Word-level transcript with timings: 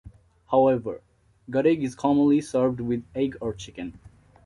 However, 0.49 0.99
gudeg 1.51 1.83
is 1.83 1.93
commonly 1.93 2.41
served 2.41 2.79
with 2.81 3.03
egg 3.13 3.37
or 3.39 3.53
chicken. 3.53 3.99